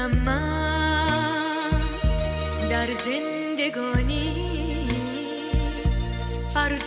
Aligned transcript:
شدم 0.00 0.18
من 0.18 1.70
در 2.70 2.86
زندگانی 2.86 4.50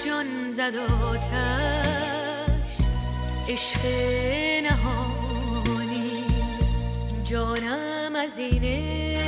جان 0.05 0.25
زد 0.57 0.75
آتش 1.03 1.33
عشق 3.49 3.85
نهانی. 4.63 6.23
جانم 7.23 8.15
از 8.15 8.37
اینه 8.37 9.25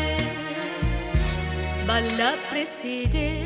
بر 1.88 2.00
لب 2.00 2.40
رسیده. 2.56 3.42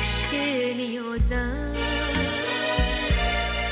عشق 0.00 0.34
نیازم 0.76 1.74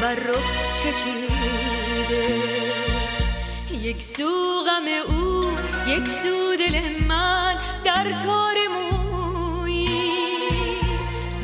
بر 0.01 0.15
رخ 0.15 0.83
چکیده. 0.83 2.66
یک 3.87 4.03
سو 4.03 4.31
غم 4.67 5.15
او 5.15 5.51
یک 5.87 6.09
سو 6.09 6.57
دل 6.59 7.05
من 7.09 7.55
در 7.85 8.05
تار 8.25 8.57
مویی. 8.75 9.89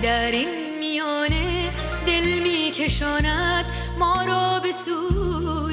در 0.03 0.30
این 0.30 0.78
میانه 0.78 1.70
دل 2.06 2.38
میکشاند 2.42 3.72
ما 3.98 4.25
را 4.26 4.60
به 4.60 4.72
سوی 4.72 5.71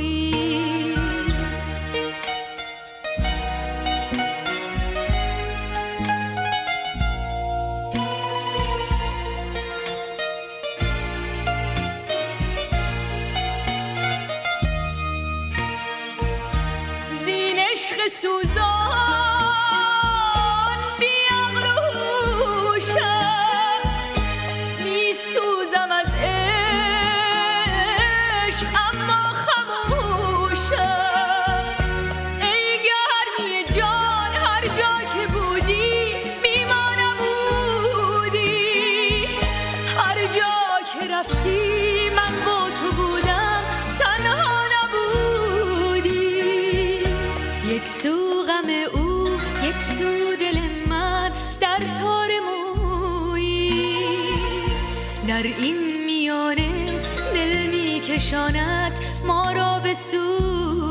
در 55.30 55.44
این 55.44 56.06
میانه 56.06 57.02
دل 57.34 57.68
میکشاند 57.68 58.92
ما 59.28 59.52
را 59.52 59.80
به 59.84 59.94
سوی. 59.94 60.89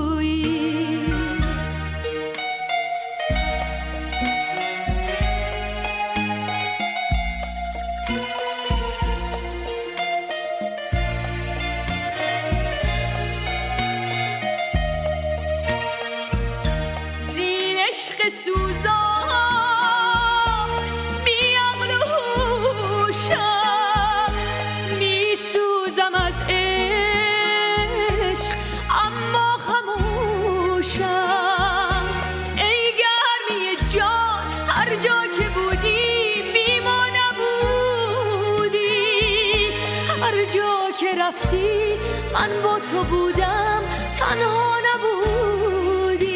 من 42.38 42.62
با 42.62 42.79
تو 42.79 43.05
بودم 43.05 43.81
تنها 44.19 44.76
نبودی. 44.88 46.26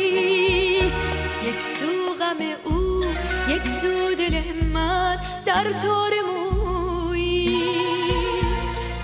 یک 1.49 1.62
سو 1.62 2.14
غم 2.20 2.40
او 2.64 3.04
یک 3.49 3.69
سو 3.69 4.14
دل 4.19 4.43
من 4.72 5.16
در 5.46 5.64
تار 5.82 6.10
موی 6.28 7.62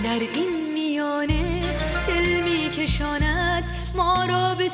در 0.04 0.20
این 0.34 0.72
میانه 0.74 1.62
دل 2.08 2.42
میکشاند 2.42 3.72
ما 3.94 4.24
را 4.24 4.54
به 4.54 4.67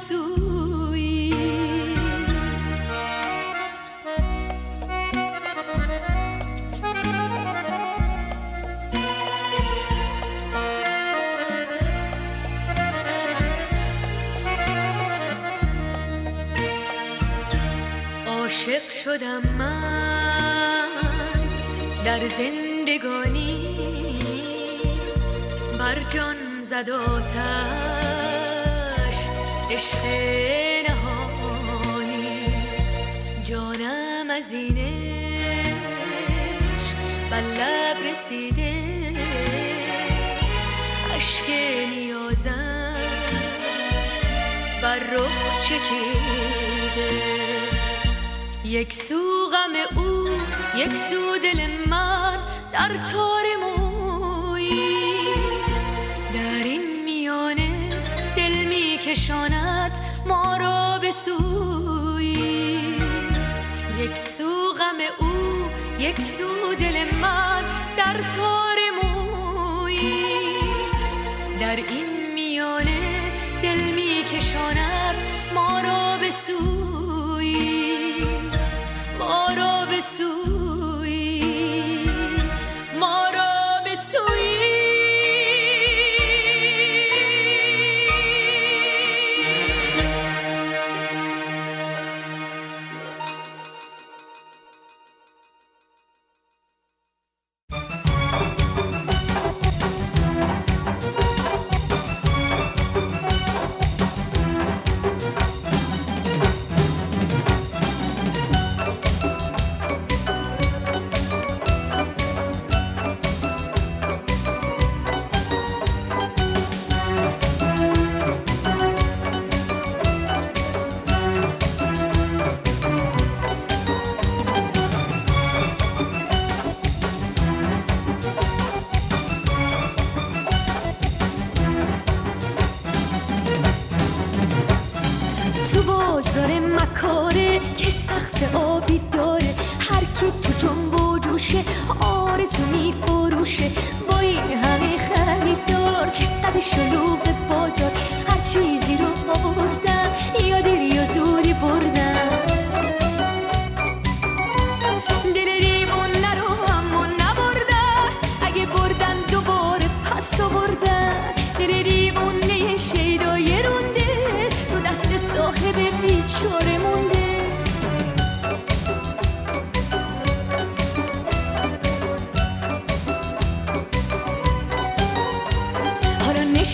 شدم 19.05 19.43
من 19.59 20.89
در 22.05 22.21
زندگانی. 22.21 23.77
بر 25.79 25.99
جان 26.15 26.37
زد 26.63 26.91
آتش 26.91 27.35
عشق 29.71 30.07
نهانی. 30.89 32.47
جانم 33.49 34.31
از 34.31 34.53
این 34.53 34.79
لب 37.41 37.97
رسیده. 38.11 38.83
عشق 41.17 41.51
نیازم 41.91 42.95
بر 44.83 44.99
رخ 44.99 45.65
چکیده. 45.65 47.34
یک 48.75 48.93
سو 48.93 49.51
غم 49.53 50.01
او 50.03 50.29
یک 50.77 50.97
سو 50.97 51.39
دل 51.43 51.67
من 51.91 52.37
در 52.73 52.89
تار 53.13 53.45
موی. 53.63 54.71
در 56.35 56.65
این 56.65 57.05
میانه 57.05 57.71
دل 58.37 58.65
میکشاند 58.65 59.93
ما 60.27 60.57
را 60.57 60.99
به 60.99 61.13
سوی. 61.13 62.33
یک 63.99 64.17
سو 64.17 64.73
غم 64.79 65.01
او 65.19 65.69
یک 65.99 66.21
سو 66.21 66.75
دل 66.81 67.17
من 67.21 67.65
در 67.97 68.17
تار 68.37 68.77
موی. 69.03 69.99
در 71.61 71.77
این 71.77 72.35
میانه 72.35 73.21
دل 73.63 73.81
میکشاند 73.81 75.15
ما 75.55 75.81
را 75.81 76.17
به 76.21 76.31
سوی. 76.31 76.74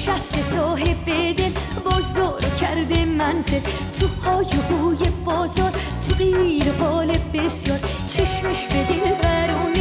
نشسته 0.01 0.43
صاحب 0.43 1.05
دل 1.37 1.51
بازار 1.85 2.41
کرده 2.61 3.05
منزل. 3.05 3.61
تو 4.01 4.07
های 4.25 4.45
و 4.45 4.75
هوی 4.75 5.11
بازار 5.25 5.71
تو 6.09 6.15
غیر 6.15 6.65
قال 6.65 7.13
بسیار. 7.35 7.79
چشمش 8.09 8.67
به 8.67 8.85
دل 8.85 9.11
برونه 9.23 9.80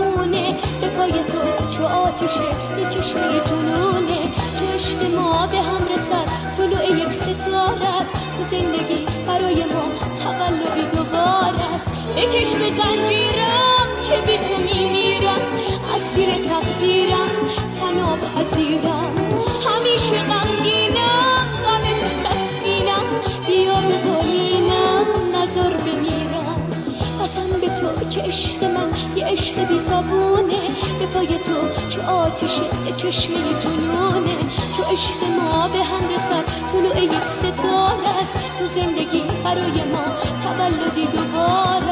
زبونه 0.00 0.56
به 0.80 0.88
پای 0.88 1.12
تو 1.12 1.66
چو 1.76 1.84
آتشه 1.84 2.50
یه 2.78 2.86
چشمه 2.86 3.40
جنونه. 3.48 4.20
عشق 4.74 5.14
ما 5.16 5.46
به 5.46 5.58
هم 5.58 5.84
رسد 5.94 6.52
طلوع 6.56 6.84
یک 6.84 7.12
ستاره 7.12 8.00
است. 8.00 8.12
تو 8.12 8.42
زندگی 8.50 9.06
برای 9.26 9.64
ما 9.64 9.84
تولدی 10.22 10.96
دوباره 10.96 11.74
است. 11.74 11.92
بکش 12.16 12.50
به 12.54 12.70
زنجیرم 12.70 13.88
که 14.08 14.16
بی 14.26 14.38
تو 14.38 14.62
میمیرم. 14.62 15.40
اسیر 15.96 16.28
تقدیرم 16.28 17.30
فنا 17.80 18.16
پذیرم. 18.16 19.19
عشق 28.30 28.64
من 28.64 28.90
یه 29.16 29.24
عشق 29.26 29.54
بی 29.68 29.78
زبونه. 29.78 30.62
به 30.98 31.06
پای 31.06 31.26
تو 31.26 31.88
چو 31.88 32.00
آتشه 32.02 32.62
یه 32.86 32.92
چشمه 32.96 33.36
جنونه. 33.62 34.36
چو 34.76 34.82
عشق 34.92 35.20
ما 35.36 35.68
به 35.68 35.78
هم 35.78 36.08
رسد 36.14 36.44
طلوع 36.72 37.04
یک 37.04 37.26
ستاره 37.26 38.08
است. 38.22 38.38
تو 38.58 38.66
زندگی 38.66 39.22
برای 39.44 39.84
ما 39.92 40.04
تولدی 40.42 41.06
دوباره. 41.06 41.89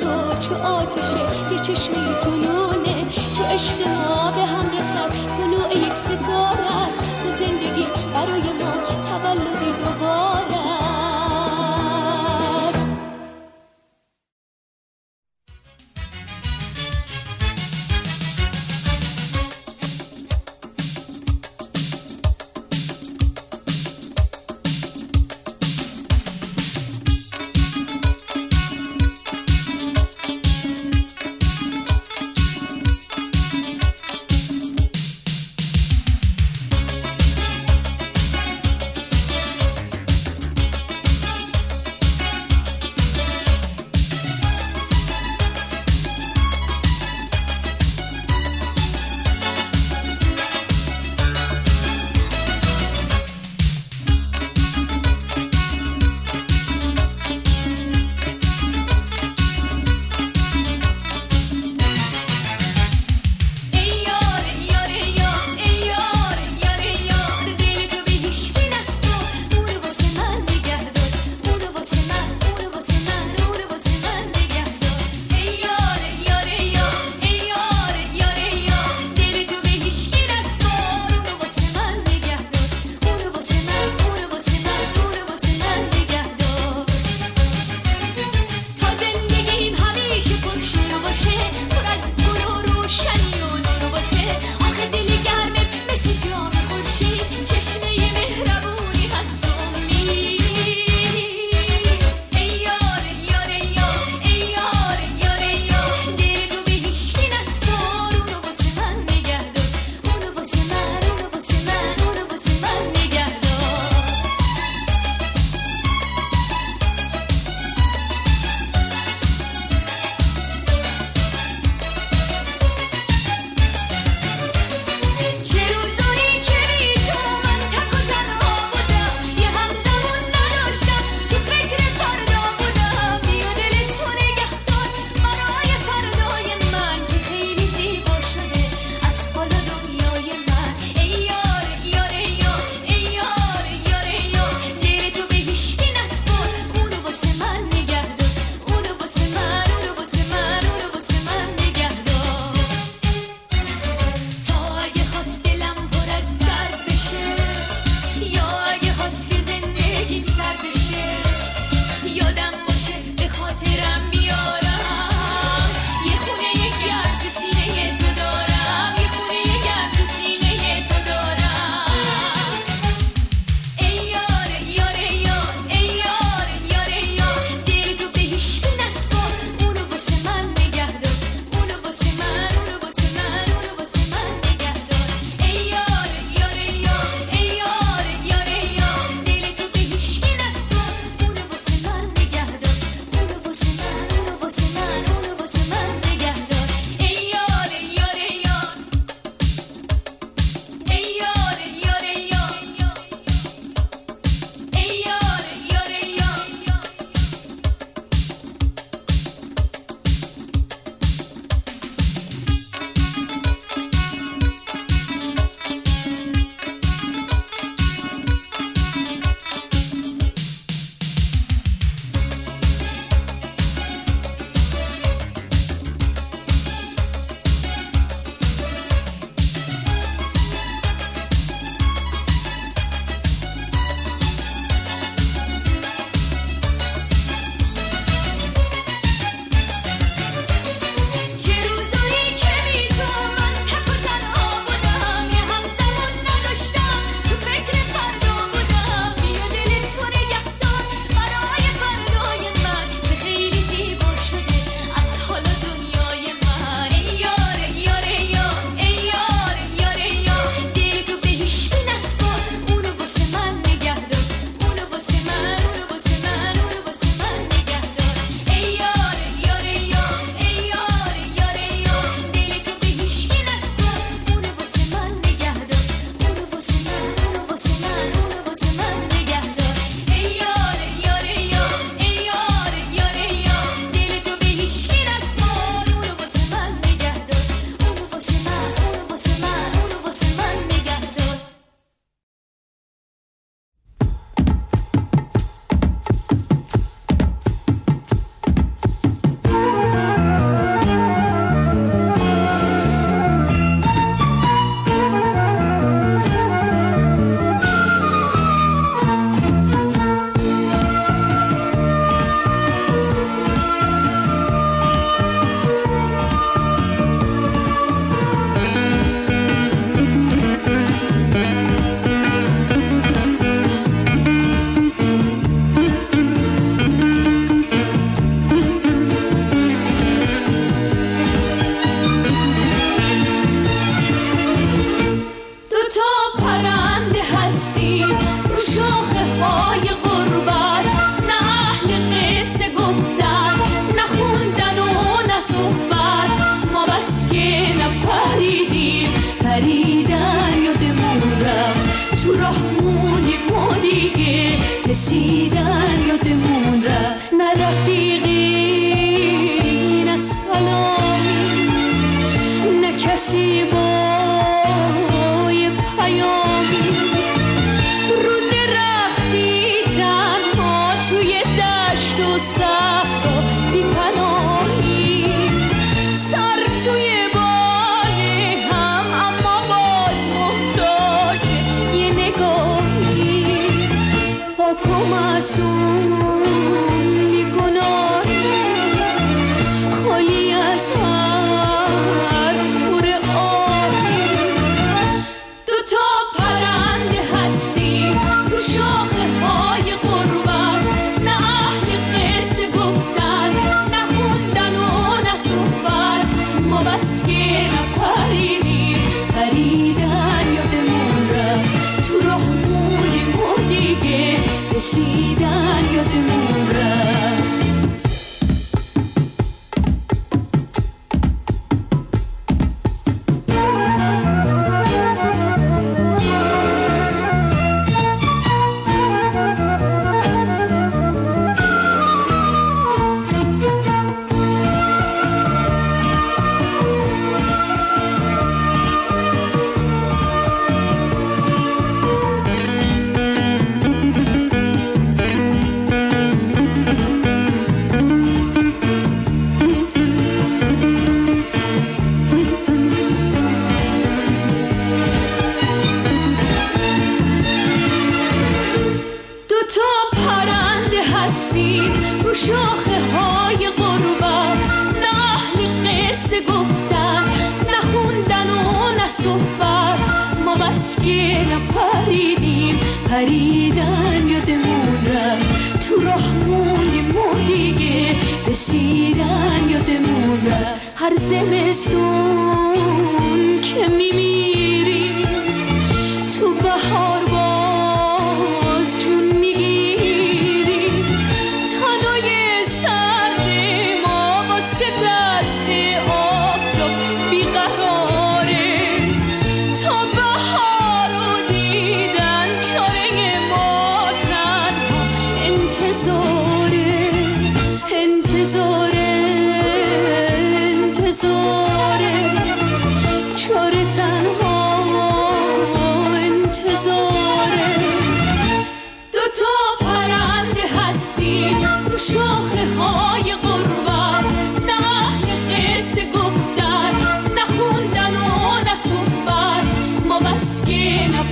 تو 0.00 0.40
چو 0.40 0.54
آتشه 0.54 1.52
یه 1.52 1.58
چشمه 1.58 1.96
جنونه 2.24 3.06
چو 3.36 3.42
عشق 3.44 3.88
ما 3.88 4.30
به 4.30 4.42
هم 4.42 4.66
رسد 4.78 5.10
طلوع 5.36 5.76
یک 5.76 5.94
ستاره 5.94 6.86
است. 6.86 7.22
تو 7.22 7.30
زندگی 7.30 7.86
برای 8.14 8.42
ما 8.60 8.72
تولدی 9.08 9.72
دوباره. 9.84 10.53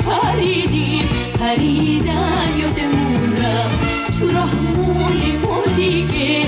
که 0.05 0.11
نپریدیم 0.11 1.09
پریدن 1.41 2.59
یادمون 2.59 3.33
رفت. 3.33 4.19
تو 4.19 4.31
راه 4.31 4.55
مونیم 4.55 5.45
و 5.45 5.75
دیگه 5.77 6.47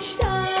baştan 0.00 0.59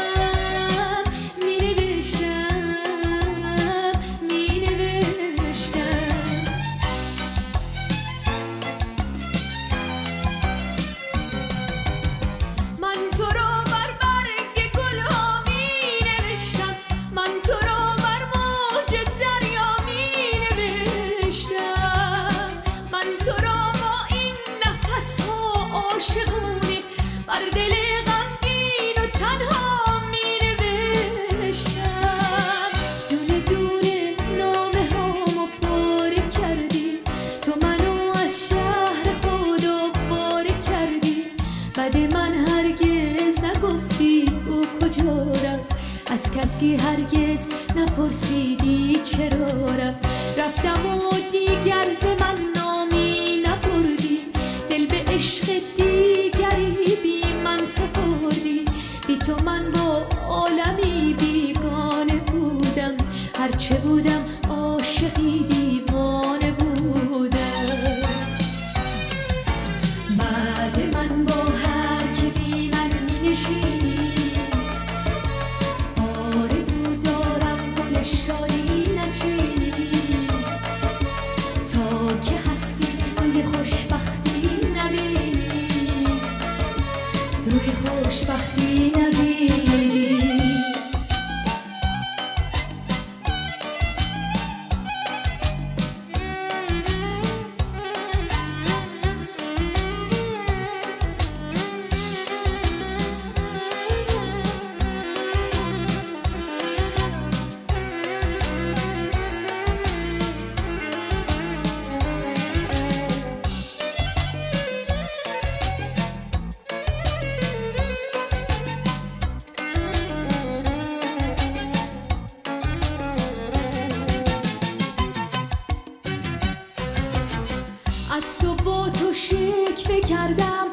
کردم. 130.10 130.69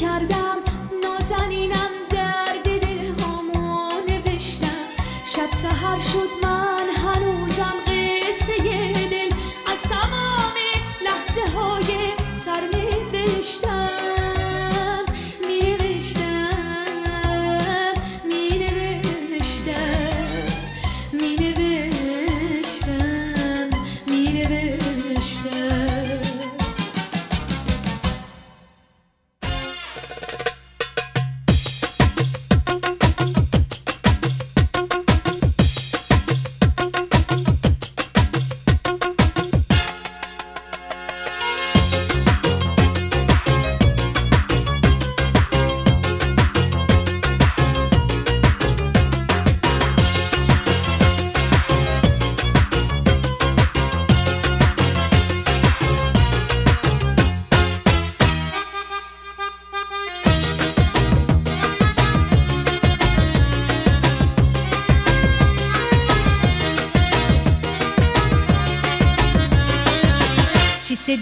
kar 0.00 0.37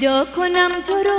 صدا 0.01 0.25
کنم 0.37 0.69
تو 0.87 0.95
رو 0.95 1.16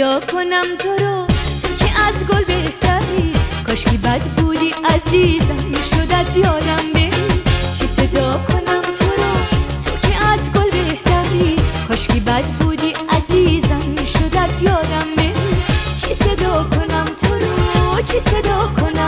کنم 0.00 0.76
تو 0.78 0.88
رو. 0.88 1.26
تو 1.62 1.84
که 1.84 2.00
از 2.00 2.26
گل 2.26 2.44
بهتری. 2.44 3.32
کاش 3.66 3.84
کی 3.84 3.96
بد 3.96 4.22
بودی 4.22 4.74
عزیزم. 4.84 5.64
می‌شد 5.68 6.12
از 6.12 6.36
یادم 6.36 6.92
بری. 6.94 7.42
چه 7.78 7.86
صدا 7.86 8.40
کنم 8.48 8.82
تو 8.82 9.04
رو؟ 9.04 9.32
تو 9.84 10.08
که 10.08 10.24
از 10.26 10.52
گل 10.52 10.70
بهتری. 10.70 11.56
کاش 11.88 12.06
کی 12.06 12.20
بد 12.20 12.44
بودی 12.44 12.92
عزیزم. 13.08 13.82
می‌شد 13.98 14.36
از 14.36 14.62
یادم 14.62 15.14
بری. 15.16 15.32
چه 16.00 16.14
صدا 16.14 16.66
کنم 16.70 17.04
تو 17.04 17.34
رو؟ 17.34 18.02
چه 18.02 18.20
صدا 18.20 18.70
کنم 18.80 18.99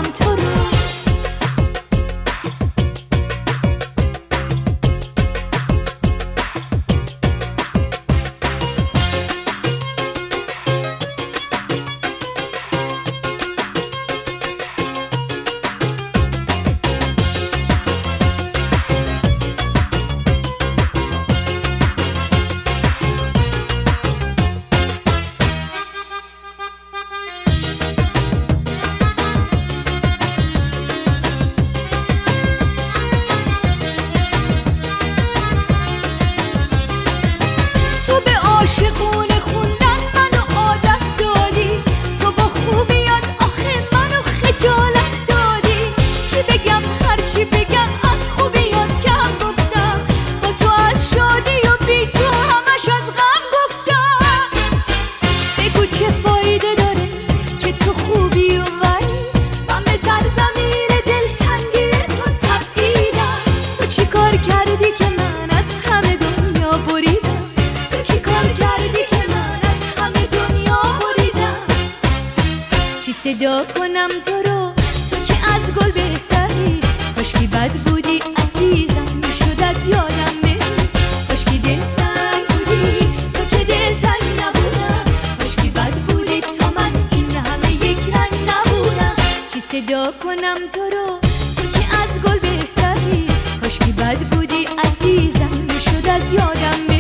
ببینم 90.43 90.69
تو 90.71 90.81
رو 90.81 91.19
تو 91.57 91.79
که 91.79 91.97
از 91.97 92.23
گل 92.23 92.39
بهتری. 92.39 93.27
کاشکی 93.63 93.93
بد 93.93 94.19
بودی 94.19 94.67
عزیزم 94.85 95.51
می‌شد 95.69 96.09
از 96.09 96.33
یادم 96.33 96.92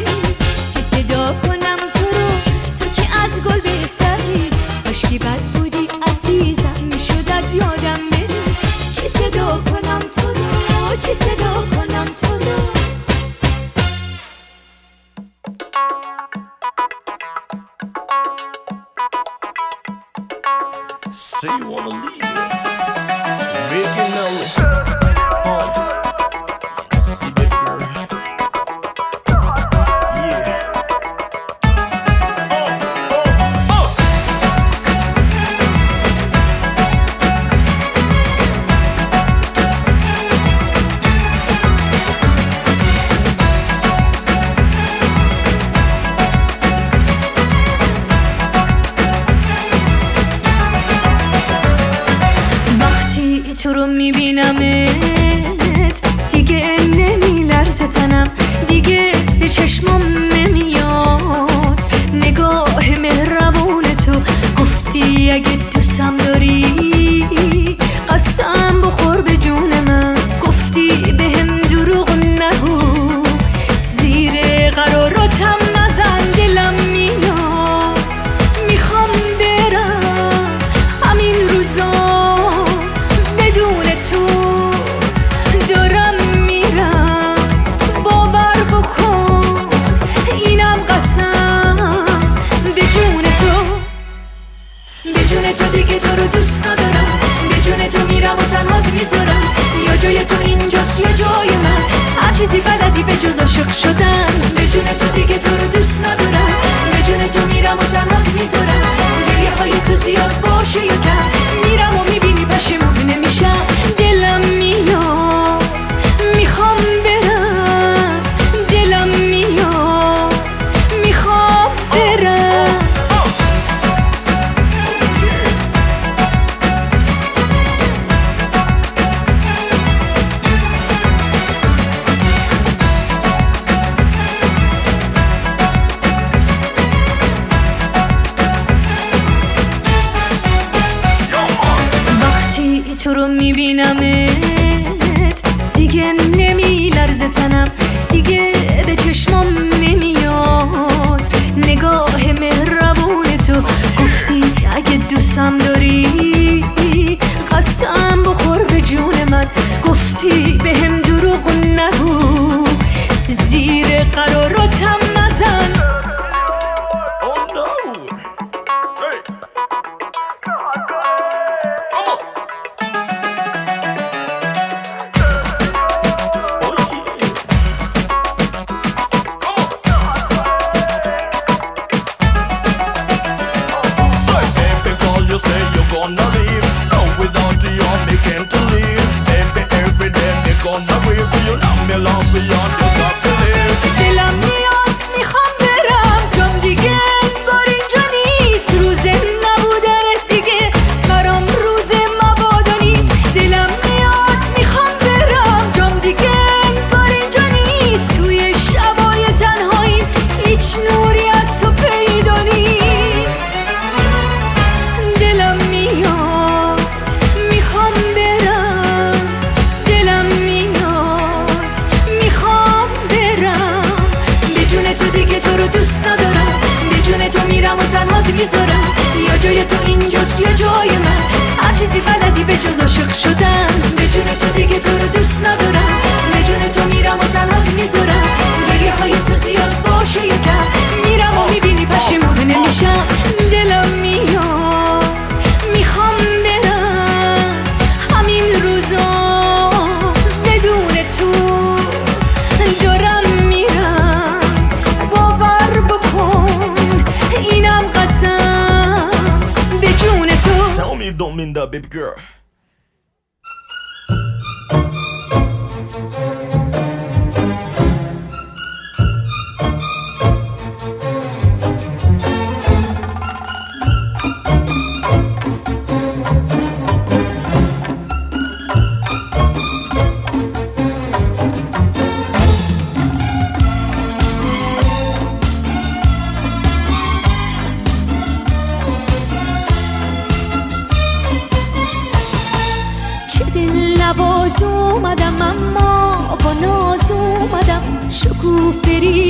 coming 261.42 261.56
up, 261.56 261.72
baby 261.72 261.88
girl. 261.88 262.14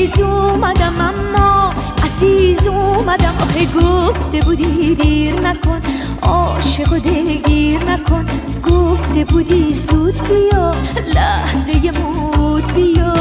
فریز 0.03 0.21
اومدم 0.21 1.01
اما 1.01 1.75
عزیز 2.05 2.67
اومدم 2.67 3.35
آخه 3.41 3.67
گفته 3.67 4.41
بودی 4.41 4.95
دیر 4.95 5.41
نکن 5.41 5.83
عاشق 6.23 6.93
و 6.93 6.99
دلگیر 6.99 7.85
نکن. 7.85 8.27
گفته 8.65 9.25
بودی 9.25 9.73
زود 9.73 10.29
بیا 10.29 10.71
لحظه 11.15 11.91
مود 11.91 12.75
بیا. 12.75 13.15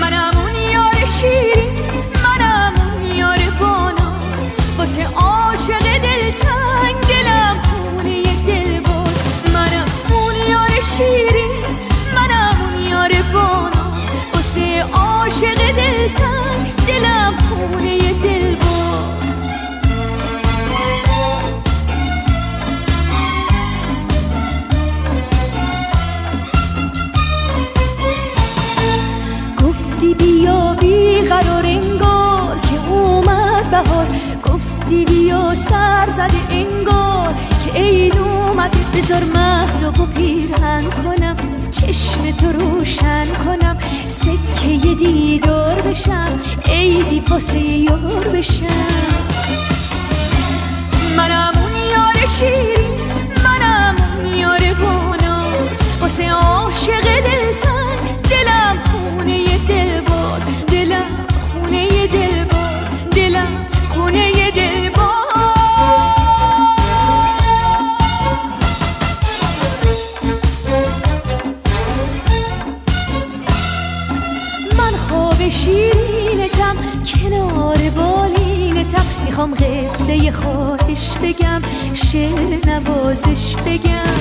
منم 0.00 0.36
اون 0.36 0.54
یار 0.72 1.06
شیرین 1.20 1.72
منم 2.24 2.72
اون 2.94 3.16
یار 3.16 3.38
باناز 3.60 4.50
واسه 4.78 5.04
عاشق 5.04 5.82
دلتنگ 5.82 6.96
دلم 7.08 7.56
خونه 7.62 8.22
دل 8.46 8.80
باز 8.80 9.52
منم 9.54 9.86
اون 10.10 10.34
یار 10.50 10.80
شیرین. 10.96 11.43
عاشق 14.92 15.54
دلتنگ 15.76 16.74
دلم 16.88 17.34
خونه 17.48 17.98
دل 18.12 18.54
باز 18.54 19.34
گفتی 29.62 30.14
بیا 30.14 30.74
بی 30.80 31.20
قرار 31.28 31.66
انگار 31.66 32.58
که 32.62 32.90
اومد 32.92 33.70
بهار. 33.70 34.06
گفتی 34.44 35.04
بیا 35.04 35.54
سر 35.54 36.08
زده 36.16 36.40
انگار 36.50 37.34
که 37.64 37.80
عید 37.80 38.16
اومد 38.18 38.76
بذار 38.94 39.24
مهداب 39.24 40.00
و 40.00 40.06
پیرهن 40.06 40.84
کنم 40.84 41.23
چشم 41.74 42.30
تو 42.30 42.52
روشن 42.52 43.26
کنم 43.44 43.76
سکه 44.08 44.94
دیدار 44.94 45.82
بشم 45.82 46.40
عیدی 46.66 47.22
واسه 47.30 47.58
یار 47.60 48.28
بشم. 48.34 48.66
منم 51.16 51.52
اون 51.56 51.76
یار 51.92 52.26
شیرین 52.38 52.90
منم 53.44 53.96
اون 54.16 54.34
یار 54.38 54.60
باناز 54.74 55.78
واسه 56.00 56.30
عاشق 56.30 57.02
دلتنگ 57.02 57.98
دلم 58.30 58.78
خونه 58.84 59.58
دل 59.68 60.00
باز 60.00 60.42
دلم 60.66 61.26
خونه 61.52 62.06
دل 62.06 62.44
باز 62.44 63.10
دلم 63.16 63.66
خونه 63.90 64.50
دل 64.50 64.83
خواهش 80.34 81.10
بگم 81.22 81.62
شعر 81.94 82.58
نوازش 82.66 83.56
بگم. 83.66 84.14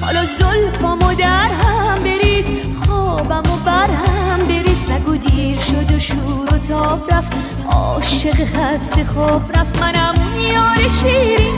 حالا 0.00 0.24
زلفامو 0.24 1.14
در 1.14 1.50
هم 1.50 1.98
بریز 1.98 2.52
خوابم 2.86 3.52
و 3.52 3.56
بر 3.66 3.90
هم 3.90 4.44
بریز. 4.44 4.84
نگو 4.90 5.16
دیر 5.16 5.58
شد 5.60 5.96
و 5.96 6.00
شور 6.00 6.54
و 6.54 6.58
تاب 6.58 7.14
رفت 7.14 7.32
عاشق 7.70 8.44
خسته 8.44 9.04
خواب 9.04 9.58
رفت. 9.58 9.82
منم 9.82 10.14
یار 10.52 10.90
شیرین 11.02 11.54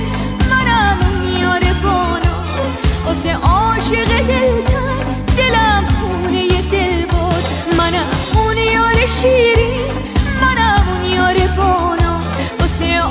منم 0.50 0.98
یار 1.40 1.60
باناز 1.82 2.70
واسه 3.06 3.34
عاشق 3.34 4.04
دلتنگ 4.04 5.06
دلم 5.38 5.84
خونه 5.88 6.48
دل 6.72 7.06
باز 7.06 7.44
منم 7.78 8.10
اون 8.34 8.56
یار 8.56 9.06
شیرین 9.22 9.90
منم 10.40 10.84
اون 10.88 11.10
یار 11.10 11.36
باناز 11.56 11.95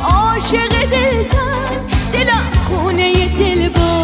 عاشق 0.03 0.69
دلتنگ 0.91 1.79
دلم 2.13 2.49
خونه 2.67 3.27
دل 3.27 3.69
باز 3.69 3.94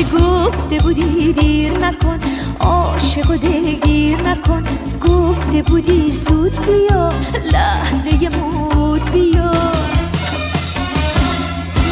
آخه 0.00 0.18
گفته 0.18 0.78
بودی 0.78 1.32
دیر 1.32 1.78
نکن 1.78 2.20
عاشق 2.60 3.30
و 3.30 3.36
دلگیر 3.36 4.22
نکن. 4.22 4.64
گفته 5.02 5.62
بودی 5.62 6.10
زود 6.10 6.66
بیا 6.66 7.08
لحظه 7.52 8.28
مود 8.28 9.12
بیا. 9.12 9.52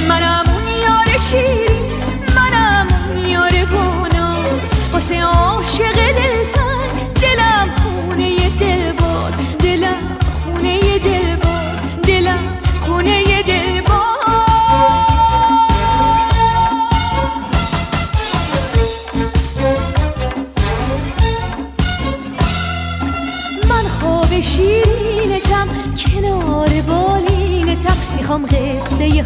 منم 0.08 0.44
اون 0.48 0.66
یار 0.82 1.18
شیرین 1.30 1.92
منم 2.36 2.86
اون 3.08 3.28
یار 3.28 3.50
باناز 3.50 4.92
واسه 4.92 5.22
عاشق 5.22 5.94
دلتنگ 5.94 6.57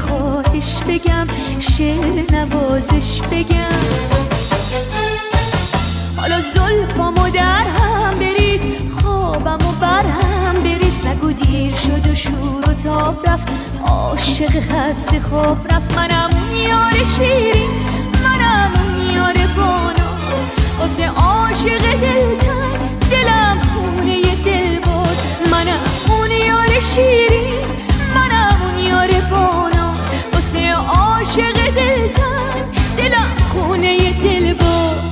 خواهش 0.09 0.75
بگم 0.89 1.27
شعر 1.59 2.25
نوازش 2.33 3.21
بگم. 3.31 3.83
حالا 6.17 6.41
زلفامو 6.41 7.31
در 7.31 7.67
هم 7.79 8.15
بریز 8.15 8.67
خوابمو 8.99 9.73
بر 9.81 10.05
هم 10.07 10.55
بریز. 10.63 11.07
نگو 11.07 11.33
دیر 11.33 11.75
شد 11.75 12.07
و 12.13 12.15
شور 12.15 12.71
و 12.71 12.75
تاب 12.85 13.29
رفت 13.29 13.49
عاشق 13.87 14.61
خسته 14.61 15.21
خواب 15.21 15.73
رفت. 15.73 15.99
منم 15.99 16.31
یار 16.69 16.93
شیرین 17.17 17.71
منم 18.25 18.73
یار 19.15 19.35
باناز 19.57 20.45
واسه 20.79 21.09
عاشق 21.09 21.83
دلتن 22.01 22.79
دلم 23.11 23.61
خونه 23.61 24.23
دل 24.45 24.79
باز 24.79 25.19
منم 25.53 25.81
اون 26.09 26.31
یار 26.31 26.81
شیرین 26.95 27.65
منم 28.15 28.57
اون 28.63 28.79
یار 28.79 29.11
باناز 29.31 29.72
عاشق 31.23 31.71
دلتن 31.75 32.71
دلم 32.97 33.35
خونه 33.53 34.13
دل 34.23 34.55
باز. 34.55 35.12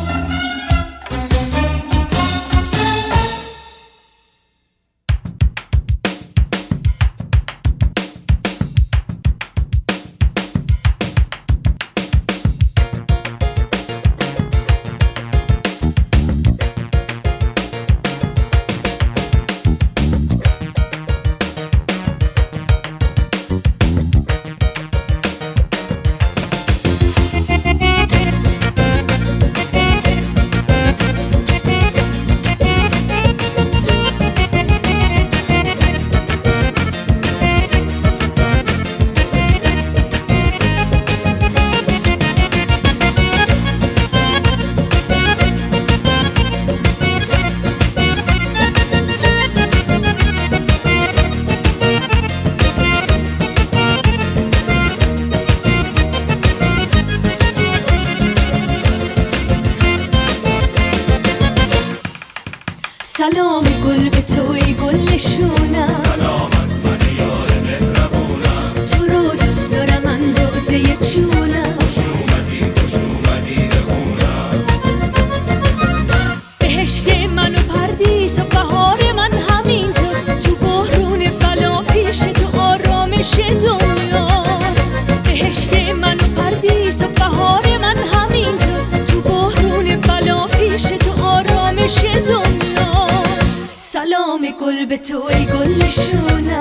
ای 95.32 95.46
گل 95.46 95.88
شونه 95.88 96.60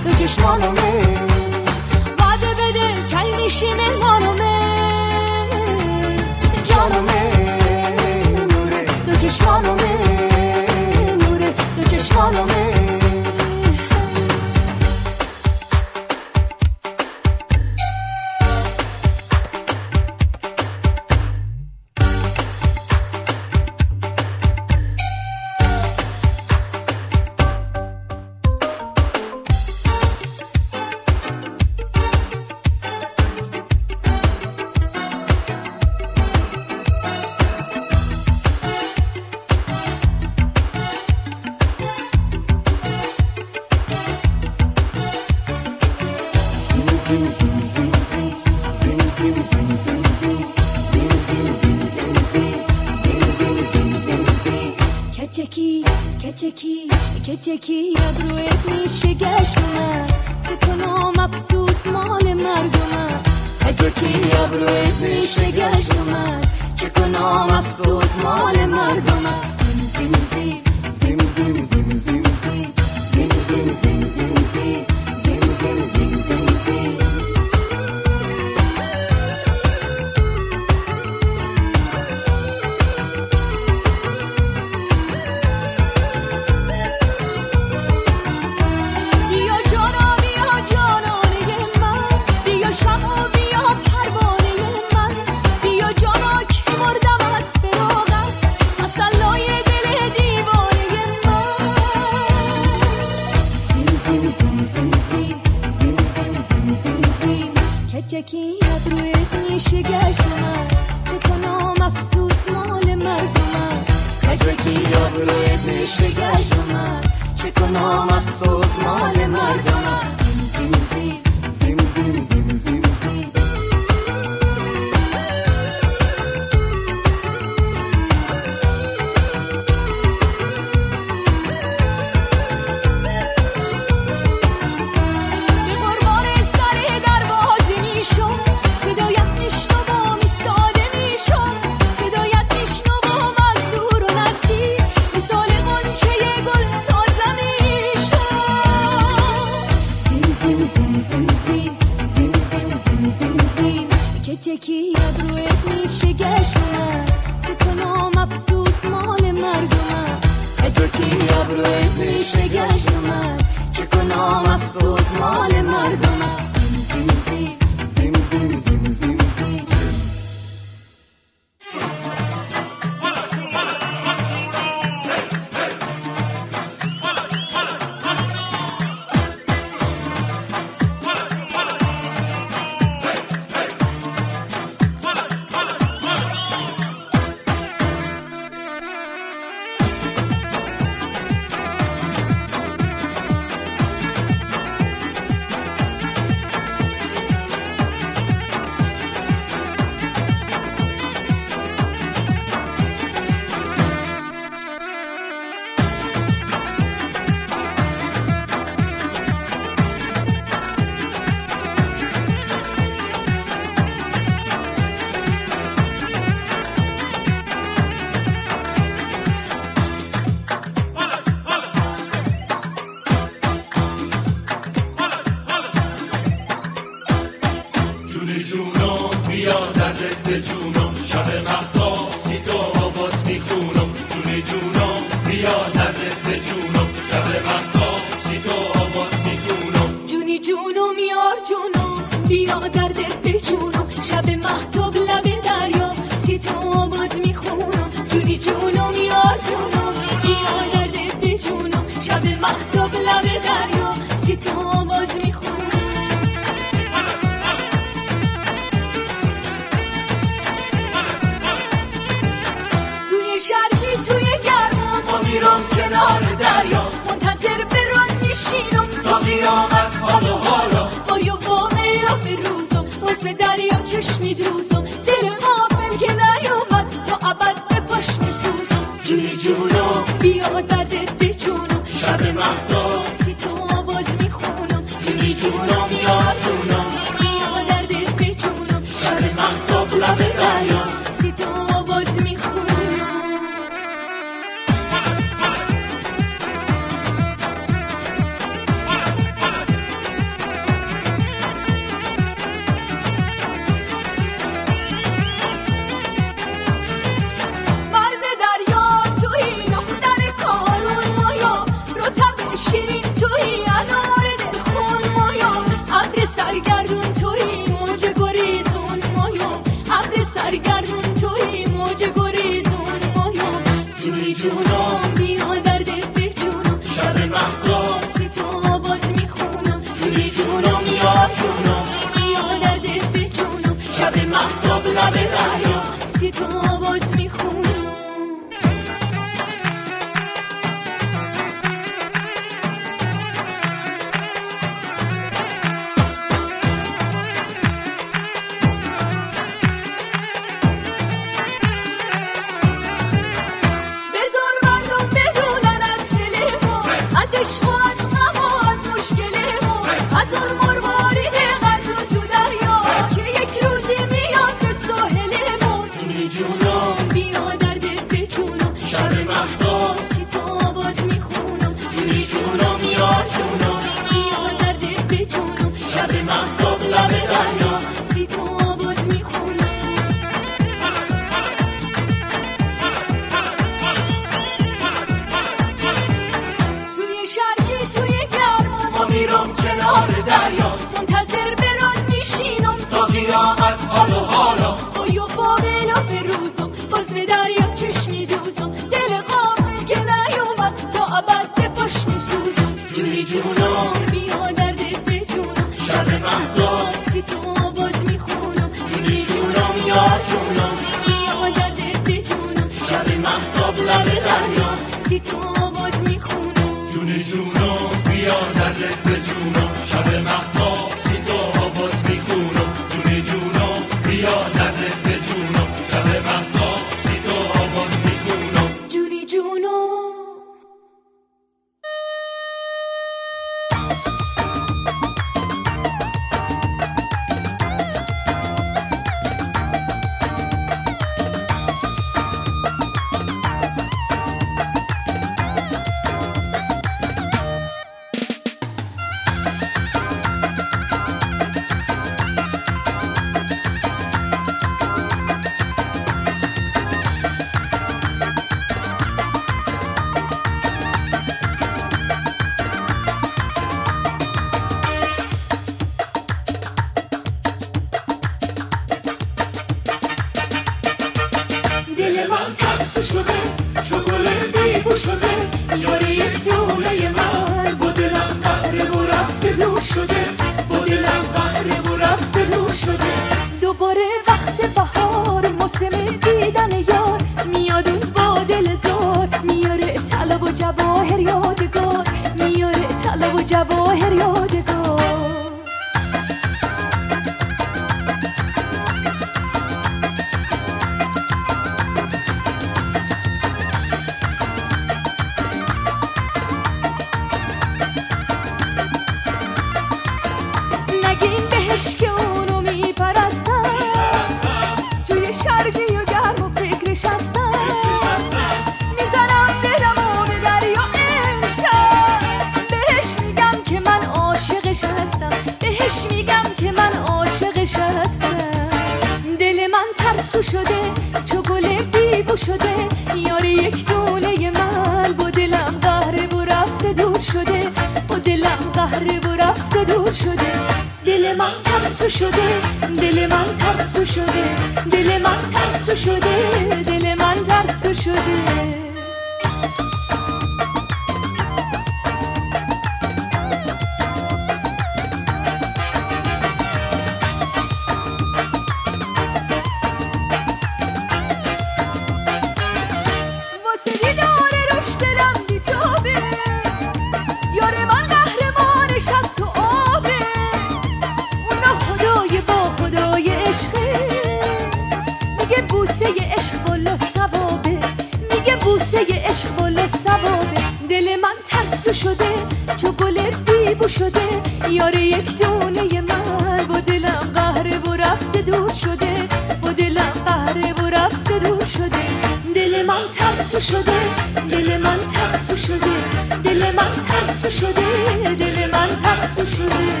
شده. 593.81 594.45
دل 594.49 594.77
من 594.77 594.99
ترسو 595.13 595.57
شده. 595.57 595.95
دل 596.43 596.71
من 596.71 597.05
ترسو 597.07 597.49
شده. 597.49 598.33
دل 598.33 598.71
من 598.71 599.01
ترسو 599.03 599.45
شده. 599.45 600.00